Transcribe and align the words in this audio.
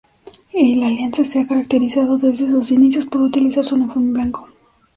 El 0.51 0.81
Alianza 0.81 1.23
se 1.25 1.39
ha 1.41 1.47
caracterizado 1.47 2.17
desde 2.17 2.47
sus 2.49 2.71
inicios 2.71 3.05
por 3.05 3.21
utilizar 3.21 3.63
su 3.63 3.75
uniforme 3.75 4.13
blanco. 4.13 4.47